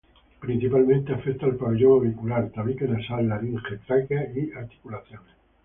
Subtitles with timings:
[0.39, 5.35] Principalmente afecta al pabellón auricular, tabique nasal, laringe, tráquea y articulaciones.